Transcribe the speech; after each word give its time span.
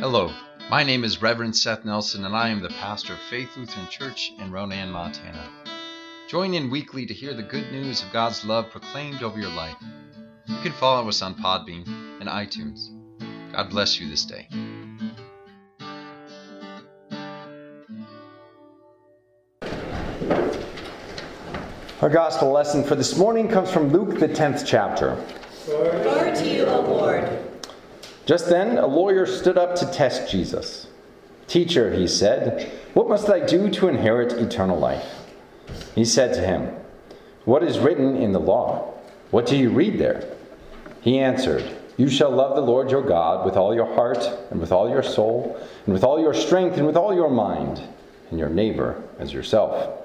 Hello, 0.00 0.32
my 0.70 0.82
name 0.82 1.04
is 1.04 1.20
Reverend 1.20 1.54
Seth 1.54 1.84
Nelson, 1.84 2.24
and 2.24 2.34
I 2.34 2.48
am 2.48 2.62
the 2.62 2.70
pastor 2.70 3.12
of 3.12 3.18
Faith 3.18 3.54
Lutheran 3.54 3.86
Church 3.88 4.32
in 4.38 4.50
Ronan, 4.50 4.90
Montana. 4.90 5.46
Join 6.26 6.54
in 6.54 6.70
weekly 6.70 7.04
to 7.04 7.12
hear 7.12 7.34
the 7.34 7.42
good 7.42 7.70
news 7.70 8.02
of 8.02 8.10
God's 8.10 8.42
love 8.42 8.70
proclaimed 8.70 9.22
over 9.22 9.38
your 9.38 9.50
life. 9.50 9.76
You 10.46 10.56
can 10.62 10.72
follow 10.72 11.06
us 11.06 11.20
on 11.20 11.34
Podbean 11.34 11.86
and 12.18 12.30
iTunes. 12.30 12.88
God 13.52 13.68
bless 13.68 14.00
you 14.00 14.08
this 14.08 14.24
day. 14.24 14.48
Our 22.00 22.08
gospel 22.08 22.50
lesson 22.50 22.84
for 22.84 22.94
this 22.94 23.18
morning 23.18 23.48
comes 23.48 23.70
from 23.70 23.92
Luke, 23.92 24.18
the 24.18 24.28
10th 24.28 24.64
chapter. 24.66 25.22
Glory 25.66 26.34
to 26.36 26.48
you, 26.48 26.64
O 26.64 26.80
Lord. 26.80 27.50
Just 28.30 28.48
then, 28.48 28.78
a 28.78 28.86
lawyer 28.86 29.26
stood 29.26 29.58
up 29.58 29.74
to 29.74 29.90
test 29.90 30.30
Jesus. 30.30 30.86
Teacher, 31.48 31.92
he 31.92 32.06
said, 32.06 32.70
what 32.94 33.08
must 33.08 33.28
I 33.28 33.44
do 33.44 33.68
to 33.70 33.88
inherit 33.88 34.34
eternal 34.34 34.78
life? 34.78 35.26
He 35.96 36.04
said 36.04 36.32
to 36.34 36.40
him, 36.40 36.72
What 37.44 37.64
is 37.64 37.80
written 37.80 38.14
in 38.14 38.30
the 38.30 38.38
law? 38.38 38.94
What 39.32 39.46
do 39.46 39.56
you 39.56 39.70
read 39.70 39.98
there? 39.98 40.32
He 41.00 41.18
answered, 41.18 41.76
You 41.96 42.08
shall 42.08 42.30
love 42.30 42.54
the 42.54 42.62
Lord 42.62 42.92
your 42.92 43.02
God 43.02 43.44
with 43.44 43.56
all 43.56 43.74
your 43.74 43.92
heart, 43.96 44.24
and 44.52 44.60
with 44.60 44.70
all 44.70 44.88
your 44.88 45.02
soul, 45.02 45.60
and 45.84 45.92
with 45.92 46.04
all 46.04 46.20
your 46.20 46.32
strength, 46.32 46.76
and 46.76 46.86
with 46.86 46.96
all 46.96 47.12
your 47.12 47.30
mind, 47.30 47.82
and 48.30 48.38
your 48.38 48.48
neighbor 48.48 49.02
as 49.18 49.32
yourself. 49.32 50.04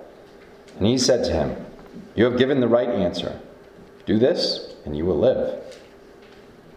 And 0.79 0.87
he 0.87 0.97
said 0.97 1.23
to 1.25 1.31
him, 1.31 1.63
You 2.15 2.23
have 2.25 2.39
given 2.39 2.59
the 2.59 2.67
right 2.67 2.89
answer. 2.89 3.39
Do 4.07 4.17
this, 4.17 4.73
and 4.83 4.97
you 4.97 5.05
will 5.05 5.19
live. 5.19 5.61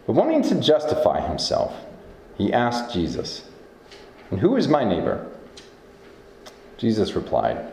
But 0.09 0.15
wanting 0.15 0.41
to 0.45 0.59
justify 0.59 1.21
himself, 1.21 1.85
he 2.39 2.51
asked 2.51 2.95
Jesus, 2.95 3.45
And 4.31 4.41
who 4.41 4.57
is 4.57 4.67
my 4.67 4.83
neighbor? 4.83 5.31
Jesus 6.79 7.13
replied, 7.13 7.71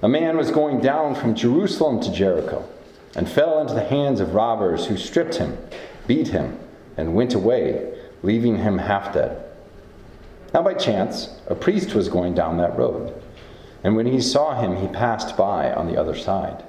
A 0.00 0.08
man 0.08 0.38
was 0.38 0.50
going 0.50 0.80
down 0.80 1.14
from 1.14 1.34
Jerusalem 1.34 2.00
to 2.00 2.10
Jericho 2.10 2.66
and 3.14 3.28
fell 3.28 3.60
into 3.60 3.74
the 3.74 3.84
hands 3.84 4.18
of 4.18 4.32
robbers 4.32 4.86
who 4.86 4.96
stripped 4.96 5.34
him, 5.34 5.58
beat 6.06 6.28
him, 6.28 6.58
and 6.96 7.14
went 7.14 7.34
away, 7.34 7.92
leaving 8.22 8.56
him 8.56 8.78
half 8.78 9.12
dead. 9.12 9.44
Now, 10.54 10.62
by 10.62 10.72
chance, 10.72 11.38
a 11.48 11.54
priest 11.54 11.94
was 11.94 12.08
going 12.08 12.32
down 12.32 12.56
that 12.56 12.78
road, 12.78 13.12
and 13.84 13.94
when 13.94 14.06
he 14.06 14.22
saw 14.22 14.58
him, 14.58 14.76
he 14.76 14.88
passed 14.88 15.36
by 15.36 15.70
on 15.70 15.86
the 15.86 16.00
other 16.00 16.16
side. 16.16 16.64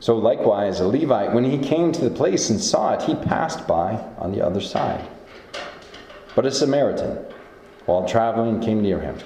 So, 0.00 0.16
likewise, 0.16 0.80
a 0.80 0.88
Levite, 0.88 1.34
when 1.34 1.44
he 1.44 1.58
came 1.58 1.92
to 1.92 2.00
the 2.00 2.10
place 2.10 2.48
and 2.48 2.58
saw 2.58 2.94
it, 2.94 3.02
he 3.02 3.14
passed 3.14 3.66
by 3.68 4.02
on 4.16 4.32
the 4.32 4.44
other 4.44 4.62
side. 4.62 5.06
But 6.34 6.46
a 6.46 6.50
Samaritan, 6.50 7.18
while 7.84 8.08
traveling, 8.08 8.60
came 8.60 8.80
near 8.80 8.98
him. 8.98 9.18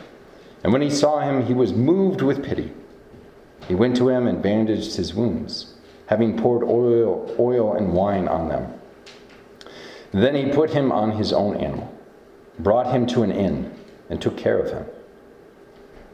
And 0.64 0.72
when 0.72 0.82
he 0.82 0.90
saw 0.90 1.20
him, 1.20 1.46
he 1.46 1.54
was 1.54 1.72
moved 1.72 2.22
with 2.22 2.44
pity. 2.44 2.72
He 3.68 3.76
went 3.76 3.96
to 3.98 4.08
him 4.08 4.26
and 4.26 4.42
bandaged 4.42 4.96
his 4.96 5.14
wounds, 5.14 5.74
having 6.06 6.36
poured 6.36 6.64
oil, 6.64 7.32
oil 7.38 7.74
and 7.74 7.92
wine 7.92 8.26
on 8.26 8.48
them. 8.48 8.72
Then 10.10 10.34
he 10.34 10.52
put 10.52 10.70
him 10.70 10.90
on 10.90 11.12
his 11.12 11.32
own 11.32 11.56
animal, 11.56 11.92
brought 12.58 12.92
him 12.92 13.06
to 13.08 13.22
an 13.22 13.30
inn, 13.30 13.72
and 14.10 14.20
took 14.20 14.36
care 14.36 14.58
of 14.58 14.72
him. 14.72 14.86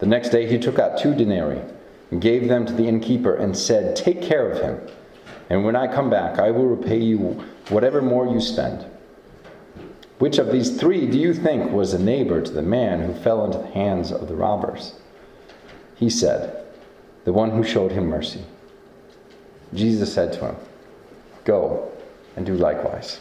The 0.00 0.06
next 0.06 0.28
day 0.28 0.46
he 0.46 0.58
took 0.58 0.78
out 0.78 0.98
two 0.98 1.14
denarii 1.14 1.62
and 2.10 2.20
gave 2.20 2.48
them 2.48 2.66
to 2.66 2.72
the 2.72 2.86
innkeeper 2.86 3.34
and 3.34 3.56
said, 3.56 3.96
Take 3.96 4.22
care 4.22 4.50
of 4.50 4.60
him, 4.60 4.80
and 5.48 5.64
when 5.64 5.76
I 5.76 5.92
come 5.92 6.10
back, 6.10 6.38
I 6.38 6.50
will 6.50 6.66
repay 6.66 6.98
you 6.98 7.44
whatever 7.68 8.02
more 8.02 8.26
you 8.26 8.40
spend. 8.40 8.86
Which 10.18 10.38
of 10.38 10.52
these 10.52 10.78
three 10.78 11.06
do 11.06 11.18
you 11.18 11.32
think 11.32 11.72
was 11.72 11.94
a 11.94 11.98
neighbor 11.98 12.42
to 12.42 12.50
the 12.50 12.62
man 12.62 13.00
who 13.00 13.14
fell 13.14 13.44
into 13.44 13.58
the 13.58 13.68
hands 13.68 14.12
of 14.12 14.28
the 14.28 14.34
robbers? 14.34 14.94
He 15.96 16.10
said, 16.10 16.66
The 17.24 17.32
one 17.32 17.50
who 17.50 17.64
showed 17.64 17.92
him 17.92 18.06
mercy. 18.06 18.44
Jesus 19.72 20.12
said 20.12 20.32
to 20.34 20.46
him, 20.46 20.56
Go 21.44 21.90
and 22.36 22.44
do 22.44 22.54
likewise. 22.54 23.20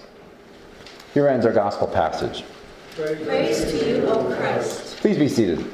Here 1.13 1.28
ends 1.28 1.46
our 1.46 1.53
gospel 1.53 1.88
passage. 1.88 2.44
Praise 2.96 3.63
to 3.72 3.90
you, 3.90 4.08
O 4.08 4.36
Christ. 4.36 4.97
Please 4.97 5.18
be 5.18 5.30
seated. 5.30 5.66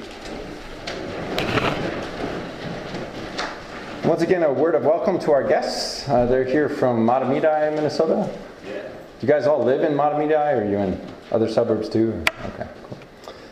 Once 4.06 4.22
again, 4.22 4.44
a 4.44 4.54
word 4.54 4.76
of 4.76 4.86
welcome 4.86 5.18
to 5.18 5.32
our 5.32 5.44
guests. 5.44 6.08
Uh, 6.08 6.28
they're 6.28 6.44
here 6.44 6.70
from 6.70 7.04
Mahtomedi, 7.04 7.74
Minnesota. 7.74 8.32
Yeah. 8.64 8.84
Do 8.84 8.90
you 9.22 9.28
guys 9.28 9.48
all 9.48 9.64
live 9.64 9.82
in 9.82 9.94
Mahtomedi, 9.94 10.36
or 10.36 10.62
are 10.62 10.64
you 10.64 10.78
in 10.78 11.02
other 11.32 11.50
suburbs 11.50 11.90
too? 11.90 12.24
Okay, 12.46 12.70
cool. 12.84 13.00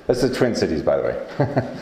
That's 0.05 0.21
the 0.21 0.31
Twin 0.31 0.55
Cities, 0.55 0.83
by 0.83 0.97
the 0.97 1.03
way. 1.03 1.27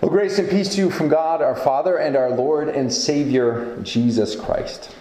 well, 0.00 0.08
grace 0.08 0.38
and 0.38 0.48
peace 0.48 0.68
to 0.76 0.82
you 0.82 0.88
from 0.88 1.08
God, 1.08 1.42
our 1.42 1.56
Father, 1.56 1.96
and 1.96 2.14
our 2.14 2.30
Lord 2.30 2.68
and 2.68 2.92
Savior, 2.92 3.76
Jesus 3.82 4.36
Christ. 4.36 4.94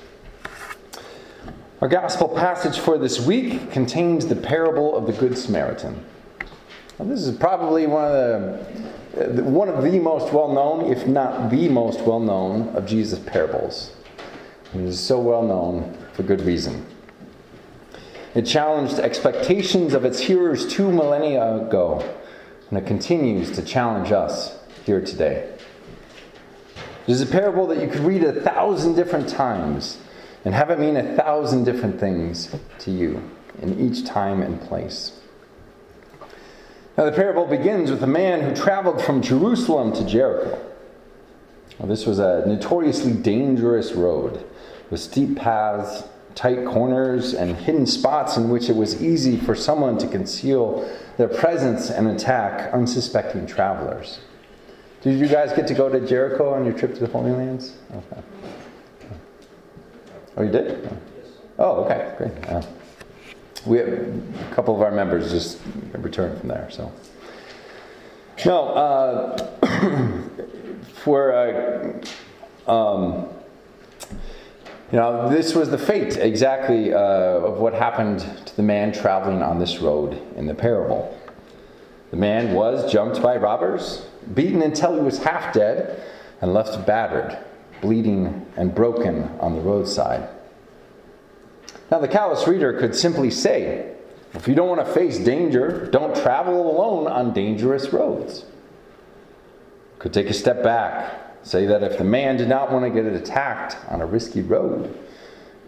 Our 1.79 1.87
gospel 1.87 2.27
passage 2.27 2.79
for 2.79 2.97
this 2.97 3.23
week 3.23 3.69
contains 3.69 4.25
the 4.25 4.35
parable 4.35 4.97
of 4.97 5.05
the 5.05 5.13
Good 5.13 5.37
Samaritan. 5.37 6.03
This 6.99 7.25
is 7.25 7.35
probably 7.37 7.87
one 7.87 8.05
of 8.05 8.13
the 9.35 9.43
one 9.43 9.67
of 9.67 9.83
the 9.83 9.99
most 9.99 10.31
well 10.33 10.53
known, 10.53 10.91
if 10.91 11.07
not 11.07 11.49
the 11.49 11.67
most 11.69 12.01
well 12.01 12.19
known, 12.19 12.69
of 12.75 12.85
Jesus' 12.85 13.19
parables. 13.19 13.91
It 14.73 14.81
is 14.81 14.99
so 14.99 15.19
well 15.19 15.43
known 15.43 15.97
for 16.13 16.23
good 16.23 16.41
reason. 16.41 16.85
It 18.35 18.45
challenged 18.45 18.99
expectations 18.99 19.93
of 19.93 20.05
its 20.05 20.19
hearers 20.19 20.65
two 20.65 20.91
millennia 20.91 21.65
ago, 21.65 22.17
and 22.69 22.77
it 22.77 22.87
continues 22.87 23.51
to 23.51 23.61
challenge 23.63 24.11
us 24.11 24.57
here 24.85 25.01
today. 25.01 25.51
It 27.05 27.11
is 27.11 27.21
a 27.21 27.27
parable 27.27 27.67
that 27.67 27.81
you 27.81 27.87
could 27.87 28.01
read 28.01 28.23
a 28.23 28.41
thousand 28.41 28.95
different 28.95 29.27
times 29.27 29.97
and 30.45 30.53
have 30.53 30.69
it 30.69 30.79
mean 30.79 30.95
a 30.95 31.15
thousand 31.15 31.65
different 31.65 31.99
things 31.99 32.55
to 32.79 32.91
you 32.91 33.29
in 33.61 33.79
each 33.79 34.05
time 34.05 34.41
and 34.41 34.59
place. 34.61 35.19
Now, 36.97 37.05
the 37.05 37.11
parable 37.11 37.47
begins 37.47 37.89
with 37.89 38.03
a 38.03 38.07
man 38.07 38.41
who 38.41 38.55
traveled 38.55 39.01
from 39.01 39.21
Jerusalem 39.21 39.93
to 39.93 40.05
Jericho. 40.05 40.59
Well, 41.79 41.87
this 41.87 42.05
was 42.05 42.19
a 42.19 42.43
notoriously 42.45 43.13
dangerous 43.13 43.93
road 43.93 44.45
with 44.91 44.99
steep 44.99 45.35
paths, 45.35 46.03
tight 46.35 46.65
corners, 46.67 47.33
and 47.33 47.55
hidden 47.55 47.87
spots 47.87 48.37
in 48.37 48.49
which 48.49 48.69
it 48.69 48.75
was 48.75 49.01
easy 49.01 49.37
for 49.37 49.55
someone 49.55 49.97
to 49.97 50.07
conceal 50.07 50.87
their 51.17 51.27
presence 51.27 51.89
and 51.89 52.07
attack 52.09 52.71
unsuspecting 52.73 53.47
travelers. 53.47 54.19
Did 55.01 55.19
you 55.19 55.27
guys 55.27 55.51
get 55.51 55.65
to 55.67 55.73
go 55.73 55.89
to 55.89 55.99
Jericho 55.99 56.53
on 56.53 56.63
your 56.63 56.77
trip 56.77 56.93
to 56.93 56.99
the 56.99 57.07
Holy 57.07 57.31
Lands? 57.31 57.75
Okay. 57.91 58.21
Oh, 60.37 60.43
you 60.43 60.51
did? 60.51 60.95
Oh, 61.57 61.83
okay, 61.85 62.13
great. 62.17 62.33
Yeah 62.43 62.63
we 63.66 63.78
have, 63.78 63.88
a 63.90 64.56
couple 64.56 64.75
of 64.75 64.81
our 64.81 64.91
members 64.91 65.31
just 65.31 65.59
returned 65.94 66.40
from 66.40 66.50
there. 66.50 66.69
So, 66.72 66.91
no, 68.46 68.69
uh, 68.69 70.22
for 71.03 71.34
uh, 71.34 72.72
um, 72.72 73.28
you 74.91 75.00
know, 75.00 75.28
this 75.28 75.56
was 75.56 75.69
the 75.69 75.78
fate 75.78 76.18
exactly 76.18 76.94
uh, 76.94 76.97
of 76.97 77.57
what 77.57 77.74
happened 77.74 78.19
to 78.46 78.56
the 78.56 78.62
man 78.62 78.91
traveling 78.91 79.41
on 79.41 79.57
this 79.57 79.80
road 79.80 80.22
in 80.35 80.45
the 80.45 80.53
parable. 80.53 81.18
The 82.12 82.18
man 82.18 82.53
was 82.53 82.91
jumped 82.91 83.19
by 83.19 83.38
robbers, 83.38 84.06
beaten 84.35 84.62
until 84.62 84.94
he 84.94 85.01
was 85.01 85.18
half 85.24 85.51
dead, 85.51 86.03
and 86.41 86.53
left 86.53 86.85
battered, 86.85 87.38
bleeding, 87.81 88.45
and 88.56 88.75
broken 88.75 89.24
on 89.40 89.56
the 89.56 89.62
roadside. 89.62 90.30
Now, 91.93 91.99
the 91.99 92.07
callous 92.07 92.47
reader 92.47 92.73
could 92.73 92.95
simply 92.95 93.29
say, 93.29 93.93
if 94.33 94.47
you 94.47 94.55
don't 94.55 94.67
want 94.67 94.83
to 94.83 94.94
face 94.94 95.19
danger, 95.19 95.88
don't 95.91 96.15
travel 96.15 96.75
alone 96.75 97.06
on 97.06 97.33
dangerous 97.33 97.94
roads. 97.94 98.45
Could 100.00 100.12
take 100.12 100.27
a 100.27 100.33
step 100.33 100.63
back, 100.63 101.35
say 101.44 101.68
that 101.68 101.83
if 101.83 102.00
the 102.00 102.03
man 102.03 102.38
did 102.38 102.50
not 102.50 102.71
want 102.71 102.83
to 102.83 102.89
get 102.89 103.06
attacked 103.06 103.77
on 103.91 104.01
a 104.01 104.07
risky 104.07 104.41
road, 104.41 104.91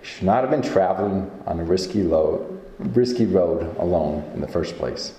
he 0.01 0.07
should 0.07 0.23
not 0.23 0.41
have 0.41 0.49
been 0.49 0.63
traveling 0.63 1.29
on 1.45 1.59
a 1.59 1.63
risky, 1.63 2.01
load, 2.01 2.59
risky 2.79 3.27
road 3.27 3.77
alone 3.77 4.27
in 4.33 4.41
the 4.41 4.47
first 4.47 4.77
place. 4.77 5.13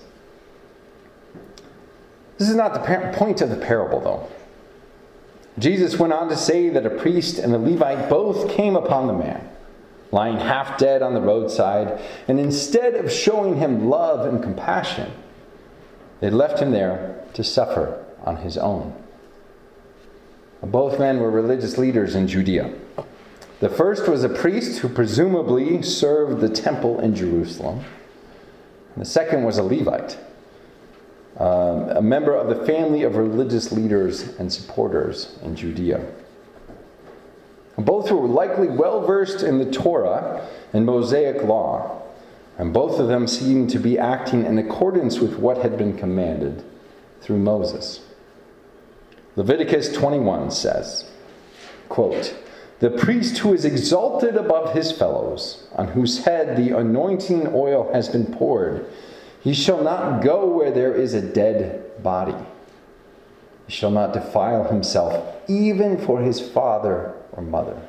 This 2.37 2.49
is 2.49 2.55
not 2.57 2.73
the 2.73 3.13
point 3.17 3.39
of 3.39 3.49
the 3.49 3.55
parable, 3.55 4.01
though. 4.01 4.27
Jesus 5.57 5.97
went 5.97 6.11
on 6.11 6.27
to 6.27 6.35
say 6.35 6.67
that 6.67 6.85
a 6.85 6.89
priest 6.89 7.39
and 7.39 7.55
a 7.55 7.57
Levite 7.57 8.09
both 8.09 8.49
came 8.49 8.75
upon 8.75 9.07
the 9.07 9.13
man 9.13 9.49
lying 10.11 10.37
half 10.37 10.77
dead 10.77 11.01
on 11.01 11.13
the 11.13 11.21
roadside, 11.21 11.99
and 12.27 12.39
instead 12.39 12.95
of 12.95 13.11
showing 13.11 13.57
him 13.57 13.89
love 13.89 14.25
and 14.25 14.41
compassion, 14.41 15.11
they 16.19 16.29
left 16.29 16.59
him 16.59 16.71
there 16.71 17.23
to 17.33 17.43
suffer 17.43 18.05
on 18.23 18.37
his 18.37 18.57
own. 18.57 18.93
Both 20.63 20.99
men 20.99 21.19
were 21.19 21.29
religious 21.29 21.77
leaders 21.77 22.15
in 22.15 22.27
Judea. 22.27 22.73
The 23.59 23.69
first 23.69 24.07
was 24.07 24.23
a 24.23 24.29
priest 24.29 24.79
who 24.79 24.89
presumably 24.89 25.81
served 25.81 26.41
the 26.41 26.49
temple 26.49 26.99
in 26.99 27.15
Jerusalem. 27.15 27.83
The 28.95 29.05
second 29.05 29.43
was 29.43 29.57
a 29.57 29.63
Levite, 29.63 30.17
um, 31.37 31.89
a 31.89 32.01
member 32.01 32.35
of 32.35 32.49
the 32.49 32.65
family 32.65 33.03
of 33.03 33.15
religious 33.15 33.71
leaders 33.71 34.21
and 34.39 34.51
supporters 34.51 35.37
in 35.43 35.55
Judea. 35.55 36.03
Both 37.87 38.11
were 38.11 38.27
likely 38.27 38.67
well 38.67 38.99
versed 38.99 39.43
in 39.43 39.59
the 39.59 39.71
Torah 39.71 40.45
and 40.73 40.85
Mosaic 40.85 41.41
law, 41.41 42.01
and 42.57 42.73
both 42.73 42.99
of 42.99 43.07
them 43.07 43.27
seemed 43.27 43.69
to 43.69 43.79
be 43.79 43.97
acting 43.97 44.45
in 44.45 44.57
accordance 44.57 45.19
with 45.19 45.37
what 45.37 45.59
had 45.59 45.77
been 45.77 45.97
commanded 45.97 46.65
through 47.21 47.37
Moses. 47.37 48.01
Leviticus 49.37 49.93
21 49.93 50.51
says, 50.51 51.09
quote, 51.87 52.35
The 52.79 52.89
priest 52.89 53.37
who 53.37 53.53
is 53.53 53.63
exalted 53.63 54.35
above 54.35 54.73
his 54.73 54.91
fellows, 54.91 55.69
on 55.73 55.87
whose 55.87 56.25
head 56.25 56.57
the 56.57 56.77
anointing 56.77 57.47
oil 57.53 57.89
has 57.93 58.09
been 58.09 58.25
poured, 58.25 58.85
he 59.39 59.53
shall 59.53 59.81
not 59.81 60.21
go 60.21 60.45
where 60.45 60.71
there 60.71 60.93
is 60.93 61.13
a 61.13 61.21
dead 61.21 62.03
body. 62.03 62.35
Shall 63.67 63.91
not 63.91 64.13
defile 64.13 64.63
himself, 64.65 65.35
even 65.49 65.97
for 65.97 66.21
his 66.21 66.39
father 66.39 67.13
or 67.33 67.43
mother. 67.43 67.81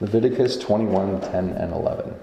Leviticus 0.00 0.58
21 0.58 1.20
10 1.20 1.48
and 1.50 1.72
11. 1.72 2.14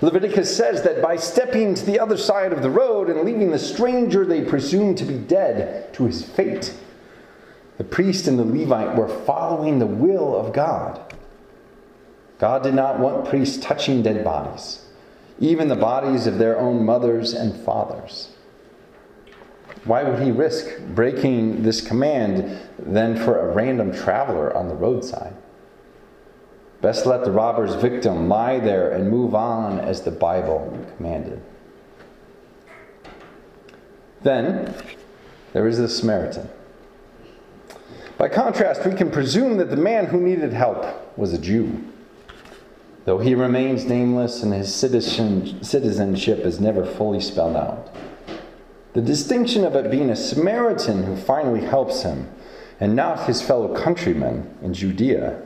Leviticus 0.00 0.54
says 0.54 0.82
that 0.82 1.02
by 1.02 1.16
stepping 1.16 1.74
to 1.74 1.84
the 1.84 1.98
other 1.98 2.16
side 2.16 2.52
of 2.52 2.62
the 2.62 2.70
road 2.70 3.08
and 3.10 3.22
leaving 3.22 3.50
the 3.50 3.58
stranger 3.58 4.24
they 4.24 4.42
presumed 4.42 4.96
to 4.98 5.04
be 5.04 5.18
dead 5.18 5.92
to 5.94 6.04
his 6.04 6.22
fate, 6.22 6.74
the 7.78 7.84
priest 7.84 8.26
and 8.26 8.38
the 8.38 8.44
Levite 8.44 8.96
were 8.96 9.08
following 9.08 9.78
the 9.78 9.86
will 9.86 10.34
of 10.36 10.52
God. 10.52 11.14
God 12.38 12.62
did 12.62 12.74
not 12.74 12.98
want 12.98 13.28
priests 13.28 13.62
touching 13.62 14.02
dead 14.02 14.24
bodies, 14.24 14.84
even 15.40 15.68
the 15.68 15.76
bodies 15.76 16.26
of 16.26 16.38
their 16.38 16.58
own 16.58 16.84
mothers 16.84 17.32
and 17.32 17.54
fathers. 17.64 18.28
Why 19.86 20.02
would 20.02 20.20
he 20.20 20.32
risk 20.32 20.66
breaking 20.94 21.62
this 21.62 21.80
command 21.80 22.60
than 22.78 23.16
for 23.16 23.38
a 23.38 23.54
random 23.54 23.92
traveler 23.92 24.54
on 24.56 24.68
the 24.68 24.74
roadside? 24.74 25.34
Best 26.82 27.06
let 27.06 27.24
the 27.24 27.30
robber's 27.30 27.74
victim 27.76 28.28
lie 28.28 28.58
there 28.58 28.90
and 28.90 29.08
move 29.08 29.34
on 29.34 29.78
as 29.78 30.02
the 30.02 30.10
Bible 30.10 30.76
commanded. 30.96 31.40
Then 34.22 34.74
there 35.52 35.68
is 35.68 35.78
the 35.78 35.88
Samaritan. 35.88 36.48
By 38.18 38.28
contrast, 38.28 38.84
we 38.84 38.94
can 38.94 39.10
presume 39.10 39.56
that 39.58 39.70
the 39.70 39.76
man 39.76 40.06
who 40.06 40.20
needed 40.20 40.52
help 40.52 41.16
was 41.16 41.32
a 41.32 41.38
Jew. 41.38 41.84
Though 43.04 43.18
he 43.18 43.36
remains 43.36 43.84
nameless 43.84 44.42
and 44.42 44.52
his 44.52 44.74
citizen, 44.74 45.62
citizenship 45.62 46.40
is 46.40 46.58
never 46.58 46.84
fully 46.84 47.20
spelled 47.20 47.56
out. 47.56 47.94
The 48.96 49.02
distinction 49.02 49.62
of 49.66 49.76
it 49.76 49.90
being 49.90 50.08
a 50.08 50.16
Samaritan 50.16 51.02
who 51.02 51.16
finally 51.16 51.60
helps 51.60 52.00
him 52.00 52.30
and 52.80 52.96
not 52.96 53.26
his 53.26 53.42
fellow 53.42 53.76
countrymen 53.76 54.56
in 54.62 54.72
Judea 54.72 55.42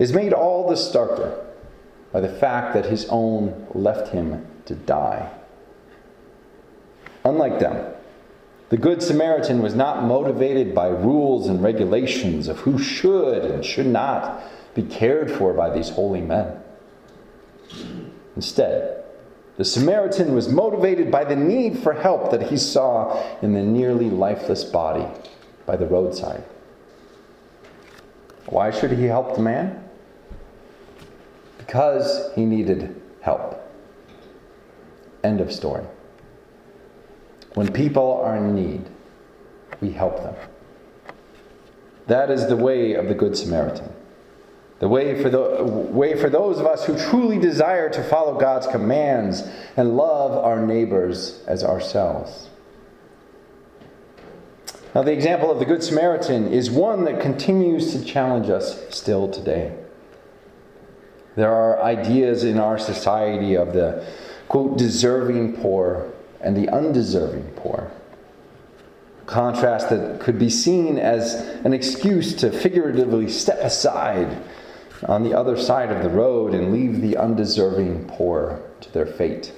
is 0.00 0.12
made 0.12 0.32
all 0.32 0.68
the 0.68 0.74
starker 0.74 1.44
by 2.10 2.18
the 2.18 2.28
fact 2.28 2.74
that 2.74 2.86
his 2.86 3.06
own 3.08 3.68
left 3.72 4.08
him 4.08 4.44
to 4.64 4.74
die. 4.74 5.30
Unlike 7.24 7.60
them, 7.60 7.94
the 8.70 8.76
Good 8.76 9.00
Samaritan 9.00 9.62
was 9.62 9.76
not 9.76 10.02
motivated 10.02 10.74
by 10.74 10.88
rules 10.88 11.46
and 11.46 11.62
regulations 11.62 12.48
of 12.48 12.58
who 12.58 12.80
should 12.80 13.44
and 13.44 13.64
should 13.64 13.86
not 13.86 14.42
be 14.74 14.82
cared 14.82 15.30
for 15.30 15.52
by 15.52 15.70
these 15.70 15.90
holy 15.90 16.20
men. 16.20 16.60
Instead, 18.34 19.04
the 19.58 19.64
Samaritan 19.64 20.34
was 20.34 20.48
motivated 20.48 21.10
by 21.10 21.24
the 21.24 21.36
need 21.36 21.78
for 21.80 21.92
help 21.92 22.30
that 22.30 22.44
he 22.44 22.56
saw 22.56 23.22
in 23.42 23.52
the 23.52 23.62
nearly 23.62 24.08
lifeless 24.08 24.64
body 24.64 25.06
by 25.66 25.76
the 25.76 25.86
roadside. 25.86 26.42
Why 28.46 28.70
should 28.70 28.92
he 28.92 29.04
help 29.04 29.34
the 29.34 29.42
man? 29.42 29.84
because 31.68 32.32
he 32.34 32.46
needed 32.46 32.98
help. 33.20 33.62
End 35.22 35.38
of 35.38 35.52
story. 35.52 35.84
When 37.52 37.70
people 37.70 38.22
are 38.24 38.38
in 38.38 38.54
need, 38.54 38.88
we 39.82 39.90
help 39.90 40.16
them. 40.16 40.34
That 42.06 42.30
is 42.30 42.46
the 42.46 42.56
way 42.56 42.94
of 42.94 43.08
the 43.08 43.14
Good 43.14 43.36
Samaritan. 43.36 43.92
The 44.80 44.88
way 44.88 45.20
for, 45.20 45.28
the 45.28 45.64
way 45.64 46.14
for 46.14 46.30
those 46.30 46.60
of 46.60 46.66
us 46.66 46.84
who 46.84 46.96
truly 46.96 47.38
desire 47.38 47.90
to 47.90 48.02
follow 48.04 48.38
God's 48.38 48.68
commands 48.68 49.42
and 49.76 49.96
love 49.96 50.32
our 50.32 50.64
neighbors 50.64 51.42
as 51.48 51.64
ourselves. 51.64 52.48
Now, 54.94 55.02
the 55.02 55.12
example 55.12 55.50
of 55.50 55.58
the 55.58 55.64
Good 55.64 55.82
Samaritan 55.82 56.52
is 56.52 56.70
one 56.70 57.04
that 57.04 57.20
continues 57.20 57.92
to 57.92 58.04
challenge 58.04 58.48
us 58.48 58.82
still 58.94 59.28
today. 59.28 59.76
There 61.34 61.52
are 61.52 61.82
ideas 61.82 62.44
in 62.44 62.58
our 62.58 62.78
society 62.78 63.56
of 63.56 63.72
the, 63.72 64.06
quote, 64.48 64.78
deserving 64.78 65.56
poor 65.56 66.10
and 66.40 66.56
the 66.56 66.68
undeserving 66.68 67.52
poor. 67.56 67.90
Contrast 69.26 69.90
that 69.90 70.20
could 70.20 70.38
be 70.38 70.48
seen 70.48 70.98
as 70.98 71.34
an 71.64 71.74
excuse 71.74 72.34
to 72.34 72.50
figuratively 72.50 73.28
step 73.28 73.58
aside 73.60 74.42
on 75.06 75.22
the 75.22 75.34
other 75.34 75.56
side 75.56 75.90
of 75.90 76.02
the 76.02 76.08
road 76.08 76.54
and 76.54 76.72
leave 76.72 77.00
the 77.00 77.16
undeserving 77.16 78.06
poor 78.06 78.62
to 78.80 78.92
their 78.92 79.06
fate. 79.06 79.52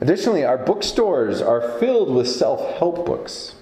Additionally, 0.00 0.44
our 0.44 0.58
bookstores 0.58 1.40
are 1.40 1.78
filled 1.78 2.14
with 2.14 2.28
self 2.28 2.78
help 2.78 3.06
books, 3.06 3.54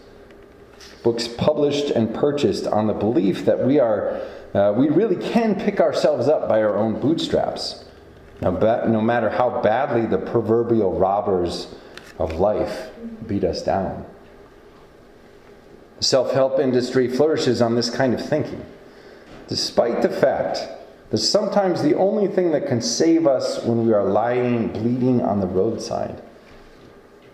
books 1.03 1.29
published 1.29 1.91
and 1.91 2.15
purchased 2.15 2.67
on 2.67 2.87
the 2.87 2.93
belief 2.93 3.45
that 3.45 3.65
we 3.65 3.79
are 3.79 4.21
uh, 4.55 4.73
we 4.77 4.89
really 4.89 5.17
can 5.17 5.57
pick 5.57 5.81
ourselves 5.81 6.29
up 6.29 6.49
by 6.49 6.63
our 6.63 6.77
own 6.77 7.01
bootstraps, 7.01 7.85
no, 8.41 8.53
ba- 8.53 8.85
no 8.89 9.01
matter 9.01 9.29
how 9.29 9.61
badly 9.61 10.07
the 10.07 10.19
proverbial 10.19 10.97
robbers 10.97 11.75
of 12.19 12.35
life 12.35 12.91
beat 13.27 13.43
us 13.43 13.63
down. 13.63 14.07
The 15.99 16.05
self 16.05 16.33
help 16.33 16.61
industry 16.61 17.09
flourishes 17.09 17.61
on 17.61 17.75
this 17.75 17.91
kind 17.91 18.15
of 18.15 18.25
thinking, 18.25 18.65
despite 19.55 20.03
the 20.03 20.09
fact 20.09 20.67
that 21.11 21.19
sometimes 21.19 21.81
the 21.81 21.95
only 21.95 22.27
thing 22.27 22.51
that 22.51 22.67
can 22.67 22.81
save 22.81 23.25
us 23.25 23.63
when 23.63 23.87
we 23.87 23.93
are 23.93 24.03
lying 24.03 24.67
bleeding 24.67 25.23
on 25.23 25.39
the 25.39 25.47
roadside 25.47 26.21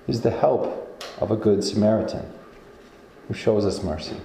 is 0.06 0.20
the 0.20 0.30
help 0.30 1.02
of 1.18 1.30
a 1.30 1.36
good 1.36 1.64
Samaritan 1.64 2.30
who 3.26 3.32
shows 3.32 3.64
us 3.64 3.82
mercy. 3.82 4.18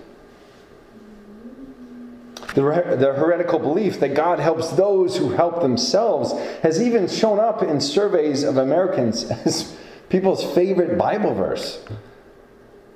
The, 2.53 2.97
the 2.99 3.13
heretical 3.13 3.59
belief 3.59 4.01
that 4.01 4.13
God 4.13 4.39
helps 4.39 4.71
those 4.71 5.15
who 5.15 5.29
help 5.29 5.61
themselves 5.61 6.33
has 6.63 6.81
even 6.81 7.07
shown 7.07 7.39
up 7.39 7.63
in 7.63 7.79
surveys 7.79 8.43
of 8.43 8.57
Americans 8.57 9.23
as 9.45 9.73
people's 10.09 10.43
favorite 10.53 10.97
Bible 10.97 11.33
verse. 11.33 11.81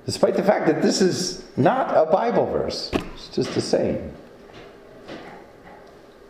Despite 0.06 0.36
the 0.36 0.44
fact 0.44 0.68
that 0.68 0.82
this 0.82 1.00
is 1.00 1.46
not 1.56 1.96
a 1.96 2.12
Bible 2.12 2.48
verse, 2.48 2.92
it's 3.16 3.30
just 3.30 3.56
a 3.56 3.62
saying. 3.62 4.14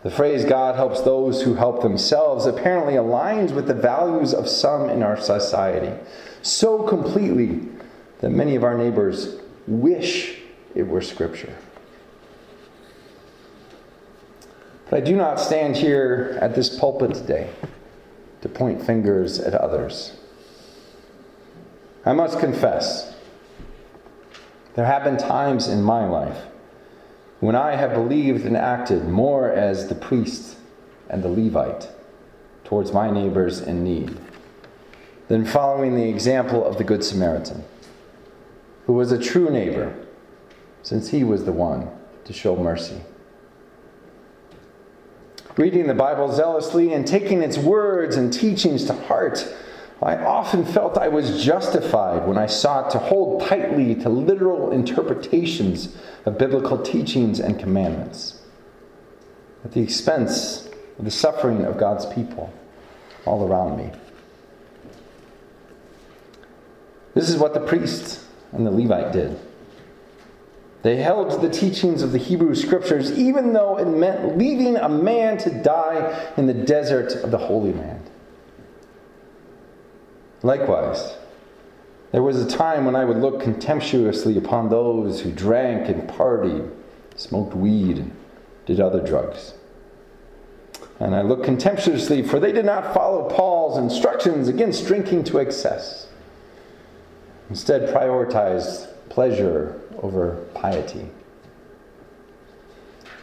The 0.03 0.12
phrase 0.12 0.46
God 0.46 0.75
helps 0.75 1.01
those 1.01 1.41
who 1.41 1.56
help 1.56 1.82
themselves 1.82 2.46
apparently 2.46 2.94
aligns 2.94 3.53
with 3.53 3.68
the 3.68 3.74
values 3.74 4.34
of 4.34 4.48
some 4.48 4.89
in 4.89 5.03
our 5.03 5.20
society 5.20 5.94
so 6.41 6.84
completely 6.84 7.68
that 8.20 8.29
many 8.29 8.56
of 8.56 8.63
our 8.63 8.77
neighbors 8.77 9.36
wish 9.68 10.39
it 10.74 10.88
were 10.88 11.01
Scripture. 11.01 11.53
But 14.89 14.98
I 14.98 15.06
do 15.06 15.15
not 15.15 15.39
stand 15.39 15.75
here 15.75 16.38
at 16.41 16.56
this 16.56 16.79
pulpit 16.79 17.13
today 17.13 17.50
to 18.41 18.50
point 18.50 18.86
fingers 18.86 19.39
at 19.39 19.53
others. 19.53 20.18
I 22.06 22.13
must 22.13 22.39
confess, 22.39 23.15
there 24.75 24.86
have 24.86 25.03
been 25.03 25.18
times 25.18 25.68
in 25.68 25.84
my 25.84 26.08
life 26.08 26.41
when 27.39 27.55
I 27.55 27.75
have 27.75 27.93
believed 27.93 28.46
and 28.46 28.58
acted 28.58 29.08
more 29.08 29.50
as 29.50 29.88
the 29.88 29.96
priest 29.96 30.58
and 31.10 31.24
the 31.24 31.29
Levite 31.29 31.89
towards 32.63 32.91
my 32.91 33.10
neighbors 33.10 33.62
in 33.62 33.84
need 33.84 34.17
than 35.27 35.46
following 35.46 35.96
the 35.96 36.10
example 36.10 36.65
of 36.65 36.77
the 36.77 36.84
Good 36.84 37.03
Samaritan, 37.03 37.63
who 38.86 38.93
was 38.93 39.12
a 39.12 39.17
true 39.17 39.50
neighbor, 39.50 39.96
since 40.81 41.10
he 41.10 41.24
was 41.24 41.46
the 41.46 41.51
one 41.51 41.89
to 42.25 42.34
show 42.34 42.55
mercy. 42.55 43.00
Reading 45.55 45.88
the 45.88 45.93
Bible 45.93 46.31
zealously 46.31 46.93
and 46.93 47.05
taking 47.05 47.41
its 47.41 47.58
words 47.58 48.15
and 48.15 48.31
teachings 48.31 48.86
to 48.86 48.93
heart, 48.93 49.46
I 50.01 50.15
often 50.15 50.63
felt 50.63 50.98
I 50.98 51.10
was 51.10 51.44
justified 51.44 52.25
when 52.25 52.38
I 52.38 52.46
sought 52.46 52.89
to 52.91 53.00
hold 53.00 53.41
tightly 53.41 53.96
to 53.96 54.10
literal 54.10 54.72
interpretations 54.72 55.96
of 56.25 56.38
biblical 56.38 56.77
teachings 56.77 57.39
and 57.39 57.60
commandments 57.60 58.41
at 59.65 59.74
the 59.74 59.82
expense 59.82 60.70
of 60.98 61.06
the 61.06 61.12
suffering 61.12 61.65
of 61.65 61.77
God's 61.77 62.06
people 62.06 62.53
all 63.25 63.46
around 63.46 63.77
me. 63.77 63.91
This 67.13 67.29
is 67.29 67.38
what 67.38 67.53
the 67.53 67.60
priest 67.60 68.22
and 68.53 68.65
the 68.65 68.72
Levite 68.72 69.12
did. 69.12 69.38
They 70.82 70.96
held 70.96 71.41
the 71.41 71.50
teachings 71.50 72.01
of 72.03 72.13
the 72.13 72.18
Hebrew 72.18 72.56
scriptures, 72.56 73.12
even 73.12 73.51
though 73.51 73.77
it 73.77 73.86
meant 73.86 74.38
leaving 74.38 74.77
a 74.77 74.88
man 74.88 75.38
to 75.39 75.50
die 75.62 76.32
in 76.38 76.48
the 76.48 76.53
desert 76.53 77.15
of 77.15 77.32
the 77.32 77.38
Holy 77.38 77.74
Land. 77.74 78.08
Likewise, 80.41 81.15
there 82.12 82.24
was 82.24 82.41
a 82.41 82.48
time 82.48 82.86
when 82.86 82.96
I 82.96 83.05
would 83.05 83.17
look 83.17 83.41
contemptuously 83.41 84.38
upon 84.38 84.69
those 84.69 85.22
who 85.22 85.31
drank 85.31 85.89
and 85.89 86.10
partied, 86.10 86.72
smoked 87.15 87.55
weed, 87.55 87.98
and 87.98 88.15
did 88.65 88.79
other 88.79 89.05
drugs. 89.05 89.53
And 91.00 91.15
I 91.15 91.22
looked 91.22 91.46
contemptuously, 91.46 92.24
for 92.24 92.39
they 92.39 92.51
did 92.51 92.65
not 92.65 92.93
follow 92.93 93.29
Paul's 93.29 93.77
instructions 93.77 94.48
against 94.48 94.86
drinking 94.86 95.25
to 95.25 95.39
excess. 95.39 96.08
Instead, 97.50 97.93
prioritized 97.93 98.88
pleasure 99.10 99.81
over 100.01 100.46
piety. 100.53 101.10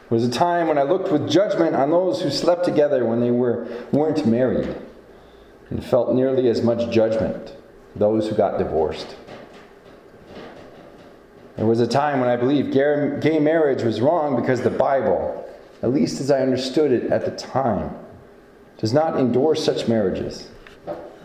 There 0.09 0.19
was 0.19 0.25
a 0.25 0.31
time 0.31 0.69
when 0.69 0.79
I 0.79 0.83
looked 0.83 1.11
with 1.11 1.29
judgment 1.29 1.75
on 1.75 1.91
those 1.91 2.23
who 2.23 2.31
slept 2.31 2.65
together 2.65 3.05
when 3.05 3.21
they 3.21 3.31
were, 3.31 3.67
weren't 3.93 4.25
married, 4.27 4.75
and 5.71 5.85
felt 5.85 6.15
nearly 6.15 6.49
as 6.49 6.63
much 6.63 6.93
judgment 6.93 7.57
those 7.95 8.29
who 8.29 8.37
got 8.37 8.59
divorced. 8.59 9.17
There 11.57 11.67
was 11.67 11.81
a 11.81 11.87
time 11.87 12.21
when 12.21 12.29
I 12.29 12.37
believed 12.37 12.73
gay 12.73 13.39
marriage 13.39 13.83
was 13.83 14.01
wrong 14.01 14.37
because 14.37 14.61
the 14.61 14.71
Bible, 14.71 15.49
at 15.83 15.93
least 15.93 16.21
as 16.21 16.31
I 16.31 16.43
understood 16.43 16.93
it 16.93 17.11
at 17.11 17.25
the 17.25 17.31
time, 17.31 17.97
does 18.77 18.93
not 18.93 19.19
endorse 19.19 19.65
such 19.65 19.89
marriages, 19.89 20.51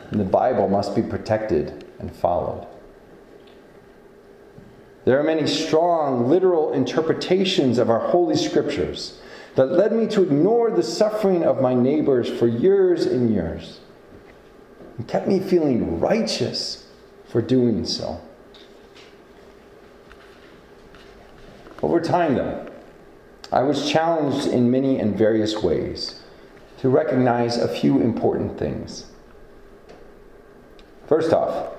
and 0.10 0.20
the 0.20 0.26
Bible 0.26 0.70
must 0.70 0.96
be 0.96 1.02
protected 1.02 1.86
and 2.00 2.16
followed. 2.16 2.66
There 5.04 5.20
are 5.20 5.24
many 5.24 5.48
strong, 5.48 6.30
literal 6.30 6.72
interpretations 6.72 7.78
of 7.78 7.90
our 7.90 8.00
Holy 8.00 8.38
Scriptures 8.38 9.20
that 9.56 9.74
led 9.74 9.92
me 9.92 10.08
to 10.08 10.24
ignore 10.24 10.72
the 10.72 10.84
suffering 10.84 11.44
of 11.44 11.62
my 11.62 11.74
neighbors 11.74 12.30
for 12.30 12.48
years 12.48 13.06
and 13.06 13.34
years 13.34 13.81
and 15.02 15.10
kept 15.10 15.28
me 15.28 15.40
feeling 15.40 16.00
righteous 16.00 16.86
for 17.28 17.42
doing 17.42 17.84
so. 17.88 18.22
Over 21.82 22.00
time, 22.00 22.36
though, 22.36 22.72
I 23.52 23.64
was 23.64 23.90
challenged 23.90 24.46
in 24.46 24.70
many 24.70 25.00
and 25.00 25.18
various 25.18 25.64
ways 25.64 26.22
to 26.82 26.90
recognize 26.90 27.58
a 27.58 27.68
few 27.68 28.00
important 28.00 28.60
things. 28.60 29.08
First 31.08 31.34
off, 31.34 31.74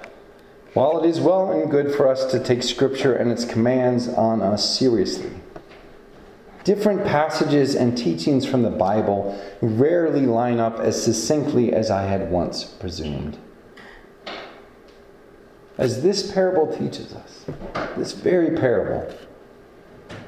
while 0.75 1.01
it 1.01 1.09
is 1.09 1.21
well 1.21 1.53
and 1.53 1.71
good 1.71 1.95
for 1.95 2.09
us 2.09 2.29
to 2.33 2.43
take 2.43 2.65
Scripture 2.65 3.15
and 3.15 3.31
its 3.31 3.45
commands 3.45 4.09
on 4.09 4.43
us 4.43 4.77
seriously, 4.77 5.31
different 6.65 7.05
passages 7.05 7.75
and 7.75 7.97
teachings 7.97 8.47
from 8.47 8.63
the 8.63 8.71
Bible 8.71 9.41
rarely 9.61 10.27
line 10.27 10.61
up 10.61 10.79
as 10.79 11.03
succinctly 11.03 11.73
as 11.73 11.91
I 11.91 12.05
had 12.05 12.31
once 12.31 12.65
presumed. 12.65 13.39
As 15.79 16.03
this 16.03 16.31
parable 16.33 16.77
teaches 16.77 17.15
us, 17.15 17.47
this 17.97 18.13
very 18.13 18.57
parable, 18.57 19.13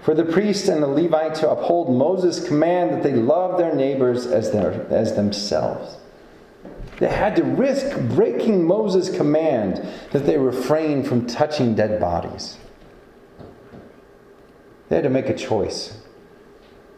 for 0.03 0.15
the 0.15 0.25
priest 0.25 0.69
and 0.69 0.83
the 0.83 0.87
Levite 0.87 1.35
to 1.37 1.51
uphold 1.51 1.95
Moses' 1.95 2.47
command 2.47 2.91
that 2.93 3.03
they 3.03 3.15
love 3.15 3.59
their 3.59 3.75
neighbors 3.75 4.27
as, 4.27 4.51
their, 4.51 4.87
as 4.91 5.15
themselves. 5.15 5.97
They 6.99 7.09
had 7.09 7.37
to 7.37 7.43
risk 7.43 7.99
breaking 8.11 8.65
Moses' 8.65 9.15
command 9.15 9.87
that 10.13 10.27
they 10.27 10.39
refrain 10.39 11.03
from 11.03 11.27
touching 11.27 11.75
dead 11.75 12.01
bodies. 12.01 12.59
They 14.89 14.97
had 14.97 15.05
to 15.05 15.11
make 15.11 15.29
a 15.29 15.35
choice. 15.35 16.04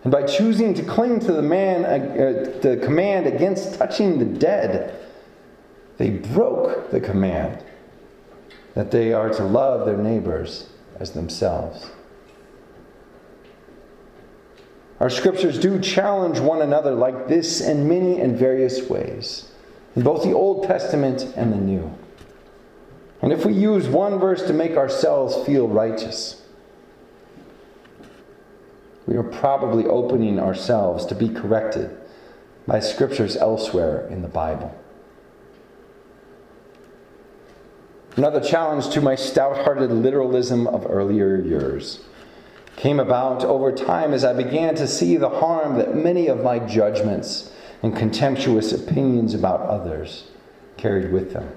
And 0.06 0.12
by 0.12 0.22
choosing 0.22 0.72
to 0.74 0.84
cling 0.84 1.18
to 1.18 1.32
the, 1.32 1.42
man, 1.42 1.84
uh, 1.84 2.60
the 2.60 2.76
command 2.76 3.26
against 3.26 3.74
touching 3.74 4.20
the 4.20 4.24
dead, 4.24 5.04
they 5.96 6.10
broke 6.10 6.92
the 6.92 7.00
command 7.00 7.64
that 8.74 8.92
they 8.92 9.12
are 9.12 9.30
to 9.30 9.42
love 9.42 9.84
their 9.84 9.96
neighbors 9.96 10.68
as 11.00 11.10
themselves. 11.10 11.90
Our 15.00 15.10
scriptures 15.10 15.58
do 15.58 15.80
challenge 15.80 16.38
one 16.38 16.62
another 16.62 16.92
like 16.92 17.26
this 17.26 17.60
in 17.60 17.88
many 17.88 18.20
and 18.20 18.38
various 18.38 18.88
ways 18.88 19.50
in 19.96 20.04
both 20.04 20.22
the 20.22 20.34
Old 20.34 20.68
Testament 20.68 21.32
and 21.34 21.52
the 21.52 21.56
New. 21.56 21.92
And 23.22 23.32
if 23.32 23.44
we 23.44 23.54
use 23.54 23.88
one 23.88 24.20
verse 24.20 24.46
to 24.46 24.52
make 24.52 24.76
ourselves 24.76 25.44
feel 25.44 25.66
righteous, 25.66 26.45
we 29.06 29.16
are 29.16 29.22
probably 29.22 29.86
opening 29.86 30.38
ourselves 30.38 31.06
to 31.06 31.14
be 31.14 31.28
corrected 31.28 31.96
by 32.66 32.80
scriptures 32.80 33.36
elsewhere 33.36 34.06
in 34.08 34.22
the 34.22 34.28
Bible. 34.28 34.74
Another 38.16 38.40
challenge 38.40 38.88
to 38.90 39.00
my 39.00 39.14
stout 39.14 39.64
hearted 39.64 39.92
literalism 39.92 40.66
of 40.66 40.86
earlier 40.88 41.36
years 41.36 42.00
came 42.76 42.98
about 42.98 43.44
over 43.44 43.70
time 43.70 44.12
as 44.12 44.24
I 44.24 44.32
began 44.32 44.74
to 44.76 44.88
see 44.88 45.16
the 45.16 45.28
harm 45.28 45.76
that 45.76 45.94
many 45.94 46.26
of 46.26 46.42
my 46.42 46.58
judgments 46.58 47.52
and 47.82 47.96
contemptuous 47.96 48.72
opinions 48.72 49.34
about 49.34 49.60
others 49.60 50.28
carried 50.76 51.12
with 51.12 51.32
them. 51.32 51.52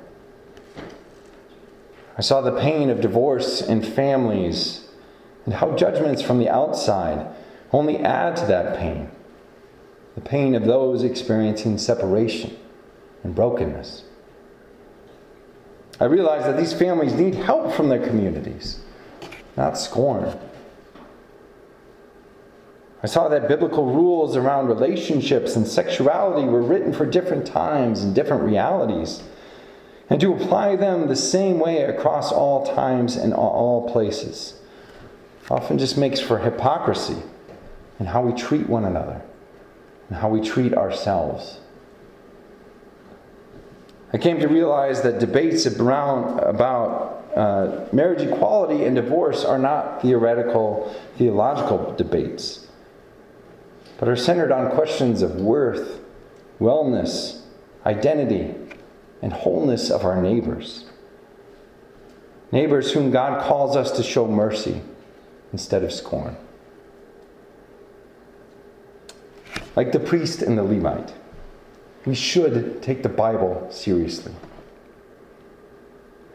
I 2.18 2.22
saw 2.22 2.42
the 2.42 2.60
pain 2.60 2.90
of 2.90 3.00
divorce 3.00 3.62
in 3.62 3.82
families 3.82 4.89
and 5.50 5.56
how 5.56 5.76
judgments 5.76 6.22
from 6.22 6.38
the 6.38 6.48
outside 6.48 7.26
only 7.72 7.98
add 7.98 8.36
to 8.36 8.46
that 8.46 8.78
pain 8.78 9.10
the 10.14 10.22
pain 10.22 10.54
of 10.54 10.66
those 10.66 11.04
experiencing 11.04 11.76
separation 11.78 12.56
and 13.24 13.34
brokenness. 13.34 14.04
I 16.00 16.06
realized 16.06 16.46
that 16.46 16.58
these 16.58 16.74
families 16.74 17.14
need 17.14 17.34
help 17.34 17.74
from 17.74 17.90
their 17.90 18.06
communities, 18.06 18.82
not 19.58 19.78
scorn. 19.78 20.38
I 23.02 23.08
saw 23.08 23.28
that 23.30 23.48
biblical 23.48 23.86
rules 23.86 24.36
around 24.36 24.68
relationships 24.68 25.56
and 25.56 25.66
sexuality 25.66 26.48
were 26.48 26.62
written 26.62 26.94
for 26.94 27.08
different 27.08 27.48
times 27.48 28.04
and 28.04 28.14
different 28.14 28.44
realities, 28.44 29.24
and 30.12 30.22
to 30.22 30.34
apply 30.34 30.76
them 30.76 31.08
the 31.08 31.16
same 31.16 31.58
way 31.60 31.84
across 31.84 32.32
all 32.32 32.76
times 32.76 33.16
and 33.16 33.34
all 33.34 33.90
places 33.90 34.60
often 35.50 35.78
just 35.78 35.98
makes 35.98 36.20
for 36.20 36.40
hypocrisy 36.40 37.18
in 38.00 38.06
how 38.06 38.22
we 38.22 38.40
treat 38.40 38.68
one 38.70 38.86
another 38.86 39.22
and 40.08 40.18
how 40.18 40.30
we 40.30 40.42
treat 40.42 40.74
ourselves. 40.74 41.60
I 44.14 44.18
came 44.18 44.40
to 44.40 44.48
realize 44.48 45.02
that 45.04 45.20
debates 45.20 45.68
around, 45.68 46.40
about 46.40 47.26
uh, 47.36 47.86
marriage 47.92 48.22
equality 48.22 48.86
and 48.86 48.96
divorce 48.96 49.46
are 49.46 49.60
not 49.60 50.02
theoretical, 50.02 50.96
theological 51.18 51.94
debates 51.96 52.68
but 54.00 54.08
are 54.08 54.16
centered 54.16 54.52
on 54.52 54.72
questions 54.72 55.22
of 55.22 55.36
worth, 55.36 56.00
wellness, 56.60 57.42
identity, 57.86 58.56
and 59.22 59.34
wholeness 59.34 59.92
of 59.92 60.06
our 60.06 60.22
neighbors. 60.22 60.86
Neighbors 62.52 62.94
whom 62.94 63.12
God 63.12 63.46
calls 63.46 63.76
us 63.76 63.92
to 63.92 64.02
show 64.02 64.26
mercy 64.26 64.82
instead 65.52 65.84
of 65.84 65.92
scorn. 65.92 66.36
Like 69.76 69.92
the 69.92 70.00
priest 70.00 70.42
and 70.42 70.58
the 70.58 70.64
Levite, 70.64 71.14
we 72.06 72.16
should 72.16 72.82
take 72.82 73.04
the 73.04 73.10
Bible 73.10 73.68
seriously. 73.72 74.34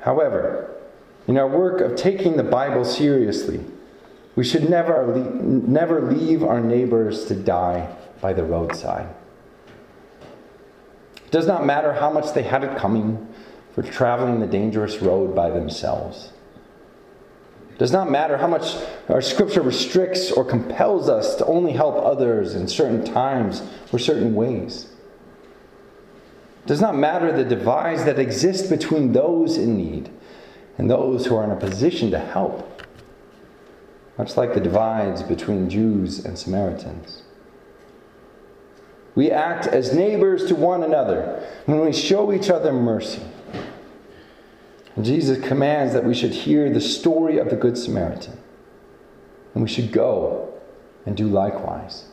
However, 0.01 0.71
in 1.27 1.39
our 1.39 1.49
work 1.49 1.81
of 1.81 1.97
taking 1.97 2.37
the 2.37 2.45
Bible 2.45 2.85
seriously, 2.85 3.65
we 4.37 4.45
should 4.45 4.69
never, 4.69 5.15
never 5.35 6.13
leave 6.13 6.43
our 6.43 6.61
neighbors 6.61 7.25
to 7.27 7.35
die 7.35 7.95
by 8.21 8.33
the 8.33 8.45
roadside. 8.45 9.09
It 11.25 11.31
does 11.31 11.47
not 11.47 11.65
matter 11.65 11.93
how 11.93 12.11
much 12.11 12.35
they 12.35 12.43
had 12.43 12.65
it 12.65 12.77
coming 12.77 13.27
for 13.75 13.83
traveling 13.83 14.41
the 14.41 14.47
dangerous 14.47 15.01
road 15.01 15.35
by 15.35 15.51
themselves. 15.51 16.31
It 17.75 17.79
does 17.79 17.91
not 17.91 18.09
matter 18.09 18.37
how 18.37 18.47
much 18.47 18.77
our 19.09 19.21
scripture 19.21 19.61
restricts 19.61 20.31
or 20.31 20.45
compels 20.45 21.09
us 21.09 21.35
to 21.37 21.47
only 21.47 21.73
help 21.73 21.97
others 21.97 22.55
in 22.55 22.69
certain 22.69 23.05
times 23.05 23.63
or 23.93 23.99
certain 23.99 24.37
ways. 24.37 24.87
It 26.65 26.69
does 26.69 26.81
not 26.81 26.97
matter 26.97 27.33
the 27.33 27.45
divides 27.45 28.05
that 28.05 28.21
exist 28.21 28.71
between 28.71 29.13
those 29.13 29.59
in 29.59 29.77
need 29.77 30.09
and 30.79 30.89
those 30.89 31.27
who 31.27 31.35
are 31.35 31.43
in 31.43 31.51
a 31.51 31.57
position 31.57 32.13
to 32.13 32.19
help 32.19 32.71
much 34.17 34.37
like 34.37 34.55
the 34.55 34.61
divides 34.61 35.25
between 35.25 35.69
Jews 35.69 36.25
and 36.25 36.39
Samaritans. 36.39 37.23
We 39.15 39.31
act 39.31 39.67
as 39.67 39.93
neighbors 39.93 40.47
to 40.47 40.55
one 40.55 40.85
another 40.85 41.45
when 41.67 41.81
we 41.81 41.93
show 41.93 42.33
each 42.33 42.51
other 42.51 42.73
mercy. 42.73 43.23
Jesus 45.03 45.45
commands 45.47 45.93
that 45.93 46.05
we 46.05 46.15
should 46.15 46.33
hear 46.33 46.71
the 46.71 46.81
story 46.81 47.39
of 47.39 47.51
the 47.51 47.57
Good 47.57 47.77
Samaritan. 47.77 48.39
And 49.55 49.63
we 49.63 49.69
should 49.69 49.93
go 49.93 50.53
and 51.05 51.17
do 51.17 51.27
likewise. 51.27 52.05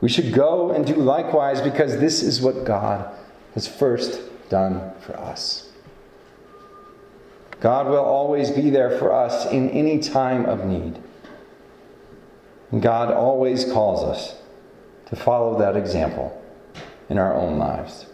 We 0.00 0.08
should 0.08 0.32
go 0.34 0.70
and 0.70 0.86
do 0.86 0.94
likewise 0.94 1.60
because 1.60 1.98
this 1.98 2.22
is 2.22 2.40
what 2.40 2.64
God 2.64 3.14
has 3.54 3.66
first 3.66 4.20
done 4.50 4.92
for 5.00 5.16
us. 5.16 5.70
God 7.60 7.86
will 7.86 8.04
always 8.04 8.50
be 8.50 8.68
there 8.68 8.98
for 8.98 9.14
us 9.14 9.50
in 9.50 9.70
any 9.70 9.98
time 9.98 10.44
of 10.44 10.66
need. 10.66 11.02
And 12.70 12.82
God 12.82 13.10
always 13.10 13.64
calls 13.64 14.04
us 14.04 14.36
to 15.06 15.16
follow 15.16 15.58
that 15.58 15.76
example 15.76 16.42
in 17.08 17.16
our 17.16 17.34
own 17.34 17.58
lives. 17.58 18.06